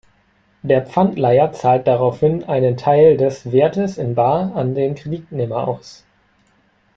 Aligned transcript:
Der 0.63 0.83
Pfandleiher 0.83 1.53
zahlt 1.53 1.85
daraufhin 1.85 2.43
einen 2.45 2.75
Teil 2.75 3.17
des 3.17 3.51
Wertes 3.51 3.99
in 3.99 4.15
bar 4.15 4.55
an 4.55 4.73
den 4.73 4.95
Kreditnehmer 4.95 5.67
aus. 5.67 6.03